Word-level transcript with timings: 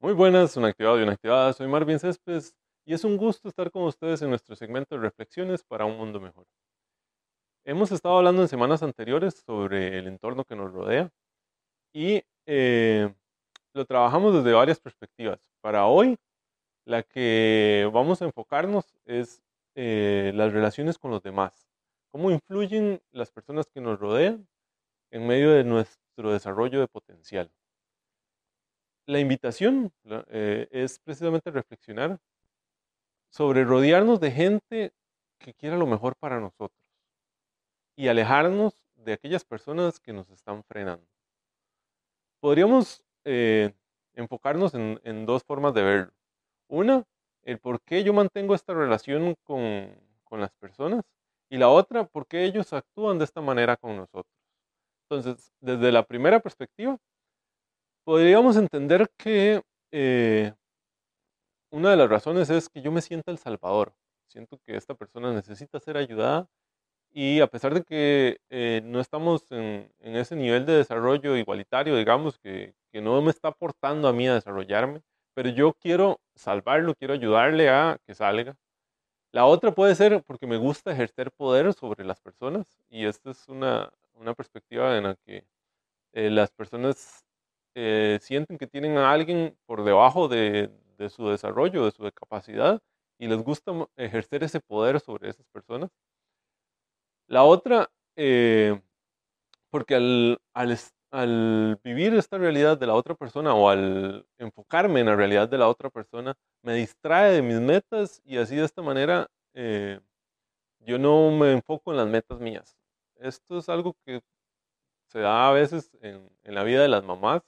Muy 0.00 0.12
buenas, 0.12 0.56
una 0.56 0.68
activada 0.68 1.00
y 1.00 1.02
una 1.02 1.12
activada. 1.14 1.52
Soy 1.52 1.66
Marvin 1.66 1.98
Céspedes 1.98 2.54
y 2.84 2.94
es 2.94 3.02
un 3.02 3.16
gusto 3.16 3.48
estar 3.48 3.68
con 3.72 3.82
ustedes 3.82 4.22
en 4.22 4.30
nuestro 4.30 4.54
segmento 4.54 4.94
de 4.94 5.00
reflexiones 5.00 5.64
para 5.64 5.86
un 5.86 5.96
mundo 5.96 6.20
mejor. 6.20 6.46
Hemos 7.64 7.90
estado 7.90 8.18
hablando 8.18 8.42
en 8.42 8.48
semanas 8.48 8.84
anteriores 8.84 9.42
sobre 9.44 9.98
el 9.98 10.06
entorno 10.06 10.44
que 10.44 10.54
nos 10.54 10.72
rodea 10.72 11.10
y 11.92 12.22
eh, 12.46 13.12
lo 13.74 13.84
trabajamos 13.86 14.34
desde 14.34 14.52
varias 14.52 14.78
perspectivas. 14.78 15.40
Para 15.60 15.86
hoy, 15.86 16.16
la 16.84 17.02
que 17.02 17.90
vamos 17.92 18.22
a 18.22 18.26
enfocarnos 18.26 18.94
es 19.04 19.42
eh, 19.74 20.30
las 20.32 20.52
relaciones 20.52 20.96
con 20.96 21.10
los 21.10 21.24
demás. 21.24 21.66
Cómo 22.12 22.30
influyen 22.30 23.02
las 23.10 23.32
personas 23.32 23.66
que 23.66 23.80
nos 23.80 23.98
rodean 23.98 24.46
en 25.10 25.26
medio 25.26 25.50
de 25.50 25.64
nuestro 25.64 26.32
desarrollo 26.32 26.78
de 26.78 26.86
potencial 26.86 27.50
la 29.08 29.20
invitación 29.20 29.90
eh, 30.28 30.68
es 30.70 30.98
precisamente 30.98 31.50
reflexionar 31.50 32.18
sobre 33.30 33.64
rodearnos 33.64 34.20
de 34.20 34.30
gente 34.30 34.92
que 35.38 35.54
quiera 35.54 35.78
lo 35.78 35.86
mejor 35.86 36.14
para 36.14 36.40
nosotros 36.40 36.78
y 37.96 38.08
alejarnos 38.08 38.74
de 38.96 39.14
aquellas 39.14 39.44
personas 39.44 39.98
que 39.98 40.12
nos 40.12 40.28
están 40.28 40.62
frenando. 40.62 41.06
Podríamos 42.40 43.02
eh, 43.24 43.72
enfocarnos 44.12 44.74
en, 44.74 45.00
en, 45.02 45.24
dos 45.24 45.42
formas 45.42 45.72
de 45.72 45.82
verlo. 45.82 46.12
Una, 46.68 47.04
el 47.44 47.58
por 47.58 47.80
qué 47.80 48.04
yo 48.04 48.12
mantengo 48.12 48.54
esta 48.54 48.74
relación 48.74 49.36
con, 49.42 49.90
con 50.24 50.38
las 50.42 50.52
personas 50.52 51.02
y 51.48 51.56
la 51.56 51.70
otra, 51.70 52.04
por 52.04 52.26
qué 52.26 52.44
ellos 52.44 52.74
actúan 52.74 53.16
de 53.16 53.24
esta 53.24 53.40
manera 53.40 53.78
con 53.78 53.96
nosotros. 53.96 54.36
Entonces, 55.08 55.50
desde 55.60 55.92
la 55.92 56.02
primera 56.02 56.40
perspectiva, 56.40 56.98
podríamos 58.08 58.56
entender 58.56 59.10
que 59.18 59.60
eh, 59.92 60.54
una 61.70 61.90
de 61.90 61.96
las 61.98 62.08
razones 62.08 62.48
es 62.48 62.70
que 62.70 62.80
yo 62.80 62.90
me 62.90 63.02
siento 63.02 63.30
el 63.30 63.36
salvador. 63.36 63.92
Siento 64.28 64.58
que 64.64 64.76
esta 64.76 64.94
persona 64.94 65.30
necesita 65.34 65.78
ser 65.78 65.98
ayudada 65.98 66.48
y 67.10 67.40
a 67.40 67.48
pesar 67.48 67.74
de 67.74 67.82
que 67.82 68.38
eh, 68.48 68.80
no 68.82 69.00
estamos 69.00 69.52
en, 69.52 69.92
ese 70.00 70.36
nivel 70.36 70.64
de 70.64 70.72
desarrollo 70.78 71.36
igualitario, 71.36 71.96
digamos, 71.96 72.38
que, 72.38 72.74
que, 72.92 73.02
no 73.02 73.20
me 73.20 73.30
está 73.30 73.48
aportando 73.48 74.08
a 74.08 74.14
mí 74.14 74.26
a 74.26 74.32
desarrollarme, 74.32 75.02
pero 75.34 75.50
yo 75.50 75.74
quiero 75.74 76.18
salvarlo, 76.34 76.94
quiero 76.94 77.12
ayudarle 77.12 77.68
a 77.68 77.98
que 78.06 78.14
salga. 78.14 78.56
La 79.32 79.44
otra 79.44 79.72
puede 79.72 79.94
ser 79.94 80.22
porque 80.24 80.46
me 80.46 80.56
gusta 80.56 80.92
ejercer 80.92 81.30
poder 81.32 81.74
sobre 81.74 82.06
las 82.06 82.22
personas 82.22 82.78
y 82.88 83.04
esta 83.04 83.32
es 83.32 83.46
una, 83.48 83.92
una 84.14 84.32
perspectiva 84.32 84.96
en 84.96 85.04
la 85.04 85.16
que 85.26 85.44
eh, 86.14 86.30
las 86.30 86.50
personas 86.52 87.27
eh, 87.74 88.18
sienten 88.22 88.58
que 88.58 88.66
tienen 88.66 88.98
a 88.98 89.12
alguien 89.12 89.56
por 89.66 89.84
debajo 89.84 90.28
de, 90.28 90.70
su 91.10 91.28
desarrollo, 91.28 91.84
de 91.84 91.90
su 91.92 92.02
capacidad, 92.12 92.80
y 93.18 93.28
les 93.28 93.42
gusta 93.42 93.72
ejercer 93.96 94.44
ese 94.44 94.60
poder 94.60 95.00
sobre 95.00 95.30
esas 95.30 95.46
personas. 95.48 95.90
La 97.28 97.44
otra, 97.44 97.90
eh, 98.16 98.80
porque 99.70 99.94
al, 99.94 100.40
al, 101.10 101.78
vivir 101.84 102.14
esta 102.14 102.38
realidad 102.38 102.78
de 102.78 102.86
la 102.86 102.94
otra 102.94 103.14
persona 103.14 103.54
o 103.54 103.68
al 103.68 104.26
enfocarme 104.38 105.00
en 105.00 105.06
la 105.06 105.16
realidad 105.16 105.48
de 105.48 105.58
la 105.58 105.68
otra 105.68 105.90
persona, 105.90 106.34
me 106.62 106.74
distrae 106.74 107.32
de 107.32 107.42
mis 107.42 107.60
metas 107.60 108.22
y 108.24 108.38
así 108.38 108.56
de 108.56 108.64
esta 108.64 108.82
manera 108.82 109.28
eh, 109.54 110.00
yo 110.80 110.98
no 110.98 111.30
me 111.30 111.52
enfoco 111.52 111.90
en 111.92 111.98
las 111.98 112.08
metas 112.08 112.40
mías. 112.40 112.76
Esto 113.16 113.58
es 113.58 113.68
algo 113.68 113.94
que 114.06 114.22
se 115.08 115.20
da 115.20 115.48
a 115.48 115.52
veces 115.52 115.90
en, 116.00 116.30
en 116.44 116.54
la 116.54 116.64
vida 116.64 116.82
de 116.82 116.88
las 116.88 117.04
mamás 117.04 117.42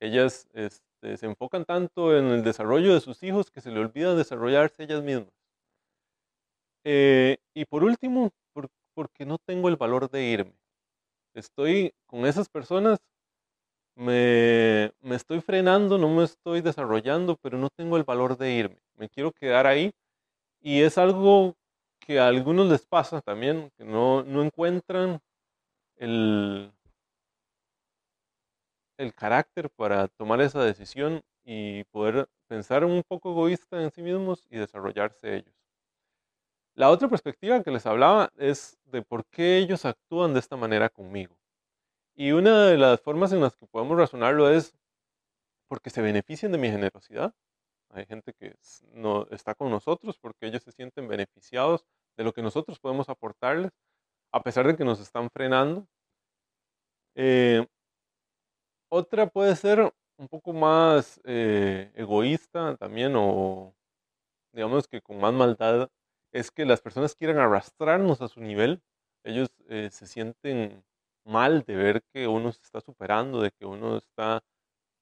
ellas 0.00 0.48
este, 0.52 1.16
se 1.16 1.26
enfocan 1.26 1.64
tanto 1.64 2.16
en 2.16 2.26
el 2.26 2.42
desarrollo 2.44 2.94
de 2.94 3.00
sus 3.00 3.22
hijos 3.22 3.50
que 3.50 3.60
se 3.60 3.70
le 3.70 3.80
olvida 3.80 4.14
desarrollarse 4.14 4.84
ellas 4.84 5.02
mismas. 5.02 5.32
Eh, 6.84 7.38
y 7.54 7.64
por 7.64 7.84
último, 7.84 8.30
porque 8.94 9.26
no 9.26 9.38
tengo 9.38 9.68
el 9.68 9.76
valor 9.76 10.10
de 10.10 10.22
irme. 10.24 10.54
Estoy 11.34 11.92
con 12.06 12.26
esas 12.26 12.48
personas, 12.48 12.98
me, 13.96 14.92
me 15.00 15.16
estoy 15.16 15.40
frenando, 15.40 15.98
no 15.98 16.08
me 16.08 16.24
estoy 16.24 16.60
desarrollando, 16.60 17.36
pero 17.42 17.58
no 17.58 17.70
tengo 17.70 17.96
el 17.96 18.04
valor 18.04 18.36
de 18.36 18.52
irme. 18.52 18.78
Me 18.96 19.08
quiero 19.08 19.32
quedar 19.32 19.66
ahí 19.66 19.92
y 20.60 20.82
es 20.82 20.98
algo 20.98 21.54
que 22.00 22.20
a 22.20 22.28
algunos 22.28 22.68
les 22.68 22.86
pasa 22.86 23.20
también, 23.20 23.70
que 23.76 23.84
no, 23.84 24.22
no 24.24 24.42
encuentran 24.42 25.20
el, 25.96 26.72
el 28.96 29.14
carácter 29.14 29.70
para 29.70 30.08
tomar 30.08 30.40
esa 30.40 30.62
decisión 30.62 31.22
y 31.44 31.84
poder 31.84 32.28
pensar 32.46 32.84
un 32.84 33.02
poco 33.02 33.30
egoísta 33.30 33.82
en 33.82 33.90
sí 33.90 34.02
mismos 34.02 34.46
y 34.50 34.56
desarrollarse 34.56 35.36
ellos. 35.36 35.54
La 36.74 36.90
otra 36.90 37.08
perspectiva 37.08 37.62
que 37.62 37.70
les 37.70 37.86
hablaba 37.86 38.32
es 38.36 38.78
de 38.86 39.02
por 39.02 39.24
qué 39.26 39.58
ellos 39.58 39.84
actúan 39.84 40.34
de 40.34 40.40
esta 40.40 40.56
manera 40.56 40.88
conmigo. 40.88 41.36
Y 42.16 42.32
una 42.32 42.66
de 42.66 42.78
las 42.78 43.00
formas 43.00 43.32
en 43.32 43.40
las 43.40 43.56
que 43.56 43.66
podemos 43.66 43.96
razonarlo 43.96 44.50
es 44.50 44.74
porque 45.68 45.90
se 45.90 46.02
benefician 46.02 46.52
de 46.52 46.58
mi 46.58 46.70
generosidad. 46.70 47.34
Hay 47.90 48.06
gente 48.06 48.32
que 48.34 48.56
no 48.92 49.26
está 49.30 49.54
con 49.54 49.70
nosotros 49.70 50.18
porque 50.18 50.46
ellos 50.46 50.62
se 50.62 50.72
sienten 50.72 51.06
beneficiados 51.08 51.86
de 52.16 52.24
lo 52.24 52.32
que 52.32 52.42
nosotros 52.42 52.80
podemos 52.80 53.08
aportarles, 53.08 53.72
a 54.32 54.42
pesar 54.42 54.66
de 54.66 54.76
que 54.76 54.84
nos 54.84 55.00
están 55.00 55.30
frenando. 55.30 55.86
Eh, 57.14 57.66
otra 58.94 59.26
puede 59.26 59.56
ser 59.56 59.92
un 60.16 60.28
poco 60.28 60.52
más 60.52 61.20
eh, 61.24 61.90
egoísta 61.96 62.76
también 62.76 63.14
o 63.16 63.74
digamos 64.52 64.86
que 64.86 65.02
con 65.02 65.18
más 65.18 65.34
maldad, 65.34 65.90
es 66.32 66.50
que 66.52 66.64
las 66.64 66.80
personas 66.80 67.16
quieran 67.16 67.38
arrastrarnos 67.38 68.22
a 68.22 68.28
su 68.28 68.40
nivel. 68.40 68.82
Ellos 69.24 69.48
eh, 69.68 69.90
se 69.90 70.06
sienten 70.06 70.84
mal 71.24 71.64
de 71.64 71.76
ver 71.76 72.02
que 72.12 72.28
uno 72.28 72.52
se 72.52 72.62
está 72.62 72.80
superando, 72.80 73.40
de 73.40 73.50
que 73.50 73.66
uno 73.66 73.96
está 73.96 74.44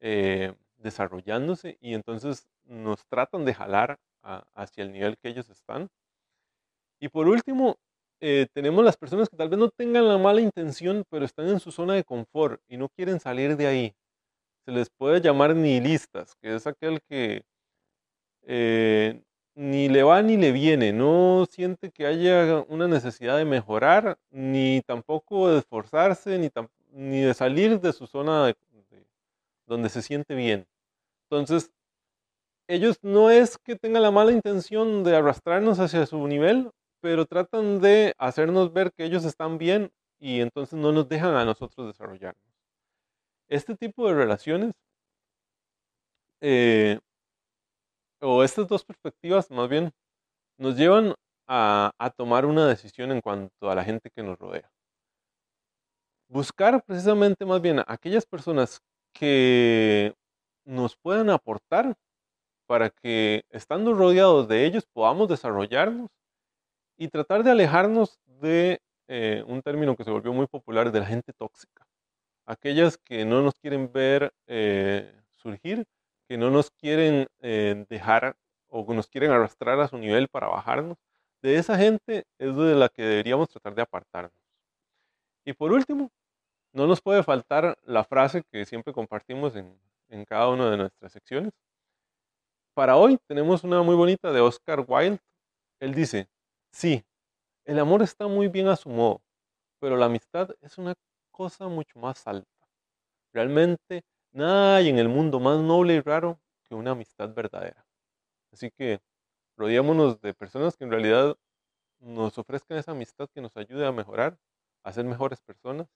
eh, 0.01 0.55
desarrollándose 0.77 1.77
y 1.81 1.95
entonces 1.95 2.49
nos 2.65 3.07
tratan 3.07 3.45
de 3.45 3.55
jalar 3.55 3.99
hacia 4.55 4.85
el 4.85 4.93
nivel 4.93 5.19
que 5.19 5.29
ellos 5.29 5.51
están. 5.51 5.91
Y 7.01 7.09
por 7.09 7.29
último, 7.29 7.77
eh, 8.25 8.47
tenemos 8.55 8.85
las 8.85 8.97
personas 8.97 9.29
que 9.29 9.37
tal 9.37 9.49
vez 9.49 9.59
no 9.59 9.69
tengan 9.69 10.07
la 10.07 10.17
mala 10.17 10.41
intención, 10.41 11.05
pero 11.11 11.25
están 11.25 11.49
en 11.49 11.59
su 11.59 11.73
zona 11.73 11.95
de 11.95 12.05
confort 12.05 12.63
y 12.69 12.77
no 12.77 12.89
quieren 12.89 13.19
salir 13.19 13.57
de 13.57 13.67
ahí. 13.67 13.95
Se 14.65 14.71
les 14.71 14.91
puede 14.91 15.21
llamar 15.21 15.57
nihilistas, 15.57 16.37
que 16.41 16.55
es 16.55 16.69
aquel 16.69 17.01
que 17.03 17.43
eh, 18.45 19.21
ni 19.57 19.89
le 19.89 20.05
va 20.05 20.23
ni 20.23 20.37
le 20.37 20.53
viene, 20.53 20.93
no 20.93 21.47
siente 21.51 21.91
que 21.91 22.07
haya 22.07 22.65
una 22.69 22.87
necesidad 22.87 23.39
de 23.39 23.45
mejorar, 23.45 24.17
ni 24.31 24.83
tampoco 24.83 25.49
de 25.51 25.59
esforzarse, 25.59 26.39
ni, 26.39 26.49
ni 26.93 27.23
de 27.23 27.35
salir 27.35 27.81
de 27.81 27.93
su 27.93 28.07
zona 28.07 28.47
de, 28.47 28.57
donde 29.67 29.89
se 29.89 30.01
siente 30.01 30.37
bien. 30.37 30.69
Entonces, 31.29 31.73
ellos 32.69 32.99
no 33.03 33.31
es 33.31 33.59
que 33.59 33.75
tengan 33.75 34.03
la 34.03 34.13
mala 34.13 34.31
intención 34.31 35.03
de 35.03 35.17
arrastrarnos 35.17 35.81
hacia 35.81 36.07
su 36.07 36.25
nivel, 36.29 36.71
pero 37.03 37.27
tratan 37.27 37.81
de 37.81 38.15
hacernos 38.17 38.73
ver 38.73 38.93
que 38.93 39.05
ellos 39.05 39.25
están 39.25 39.59
bien 39.59 39.91
y 40.21 40.41
entonces 40.41 40.79
no 40.79 40.93
nos 40.93 41.09
dejan 41.09 41.35
a 41.35 41.45
nosotros 41.45 41.89
desarrollarnos. 41.89 42.41
Este 43.49 43.77
tipo 43.77 44.07
de 44.07 44.15
relaciones, 44.15 44.73
eh, 46.41 47.01
o 48.21 48.45
estas 48.45 48.69
dos 48.69 48.85
perspectivas 48.85 49.51
más 49.51 49.69
bien, 49.69 49.91
nos 50.59 50.77
llevan 50.77 51.15
a, 51.49 51.91
a 51.99 52.11
tomar 52.11 52.47
una 52.47 52.69
decisión 52.69 53.11
en 53.11 53.21
cuanto 53.21 53.69
a 53.69 53.75
la 53.75 53.85
gente 53.85 54.09
que 54.11 54.23
nos 54.23 54.39
rodea. 54.39 54.71
Buscar 56.29 56.83
precisamente 56.85 57.45
más 57.45 57.61
bien 57.61 57.81
a 57.81 57.85
aquellas 57.89 58.25
personas 58.27 58.81
que 59.13 60.15
nos 60.65 60.97
puedan 60.97 61.31
aportar 61.31 61.97
para 62.67 62.91
que 62.91 63.43
estando 63.51 63.93
rodeados 63.93 64.47
de 64.47 64.67
ellos 64.67 64.87
podamos 64.87 65.29
desarrollarnos 65.29 66.09
y 67.03 67.09
tratar 67.09 67.43
de 67.43 67.51
alejarnos 67.51 68.21
de 68.41 68.81
eh, 69.09 69.43
un 69.49 69.61
término 69.61 69.97
que 69.97 70.05
se 70.05 70.11
volvió 70.13 70.33
muy 70.33 70.47
popular 70.47 70.93
de 70.93 71.01
la 71.01 71.07
gente 71.07 71.33
tóxica. 71.33 71.85
Aquellas 72.47 72.97
que 72.97 73.25
no 73.25 73.43
nos 73.43 73.55
quieren 73.57 73.91
ver 73.93 74.33
eh, 74.47 75.13
surgir, 75.33 75.85
que 76.29 76.39
no 76.39 76.49
nos 76.51 76.71
quieren 76.71 77.27
eh, 77.41 77.87
dejar 77.89 78.37
o 78.69 78.87
que 78.87 78.95
nos 78.95 79.09
quieren 79.09 79.33
arrastrar 79.33 79.81
a 79.81 79.89
su 79.89 79.99
nivel 79.99 80.29
para 80.29 80.47
bajarnos. 80.47 80.97
De 81.43 81.57
esa 81.57 81.77
gente 81.77 82.25
es 82.39 82.55
de 82.55 82.77
la 82.77 82.89
que 82.89 83.03
deberíamos 83.03 83.49
tratar 83.49 83.75
de 83.75 83.83
apartarnos. 83.83 84.39
Y 85.45 85.55
por 85.55 85.73
último, 85.73 86.13
no 86.73 86.87
nos 86.87 87.01
puede 87.01 87.25
faltar 87.25 87.77
la 87.83 88.05
frase 88.05 88.45
que 88.45 88.65
siempre 88.65 88.93
compartimos 88.93 89.57
en, 89.57 89.77
en 90.09 90.25
cada 90.25 90.49
una 90.51 90.71
de 90.71 90.77
nuestras 90.77 91.11
secciones. 91.11 91.53
Para 92.75 92.95
hoy 92.95 93.19
tenemos 93.27 93.65
una 93.65 93.83
muy 93.83 93.97
bonita 93.97 94.31
de 94.31 94.41
Oscar 94.41 94.85
Wilde. 94.87 95.19
Él 95.81 95.97
dice, 95.97 96.29
Sí, 96.73 97.05
el 97.67 97.79
amor 97.81 98.03
está 98.03 98.29
muy 98.29 98.49
bien 98.49 98.69
a 98.69 98.77
su 98.77 98.89
modo, 98.91 99.23
pero 99.81 99.97
la 99.97 100.07
amistad 100.07 100.51
es 100.63 100.79
una 100.79 100.95
cosa 101.33 101.69
mucho 101.69 101.99
más 102.01 102.27
alta. 102.27 102.49
Realmente 103.33 104.05
nada 104.33 104.77
hay 104.77 104.89
en 104.91 104.99
el 104.99 105.09
mundo 105.09 105.41
más 105.41 105.61
noble 105.61 105.95
y 105.97 106.01
raro 106.01 106.41
que 106.65 106.75
una 106.75 106.93
amistad 106.93 107.35
verdadera. 107.35 107.87
Así 108.53 108.71
que 108.71 109.01
rodeémonos 109.57 110.21
de 110.23 110.35
personas 110.35 110.77
que 110.77 110.85
en 110.85 110.93
realidad 110.93 111.37
nos 112.01 112.39
ofrezcan 112.39 112.79
esa 112.79 112.93
amistad 112.93 113.29
que 113.35 113.43
nos 113.43 113.57
ayude 113.57 113.87
a 113.87 113.93
mejorar, 113.93 114.39
a 114.85 114.93
ser 114.93 115.05
mejores 115.07 115.43
personas 115.43 115.89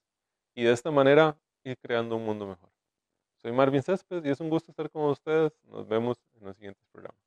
y 0.55 0.63
de 0.63 0.73
esta 0.73 0.91
manera 0.91 1.39
ir 1.63 1.77
creando 1.79 2.17
un 2.17 2.25
mundo 2.25 2.47
mejor. 2.47 2.71
Soy 3.37 3.51
Marvin 3.53 3.83
Céspedes 3.83 4.25
y 4.25 4.29
es 4.31 4.39
un 4.41 4.49
gusto 4.49 4.71
estar 4.71 4.89
con 4.91 5.03
ustedes. 5.05 5.53
Nos 5.65 5.87
vemos 5.87 6.17
en 6.35 6.45
los 6.45 6.55
siguientes 6.57 6.85
programas. 6.91 7.26